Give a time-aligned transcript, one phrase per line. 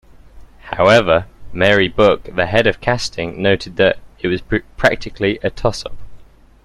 [0.71, 4.41] However, Mary Buck, the head of casting, noted that, it was
[4.75, 5.95] practically a tossup.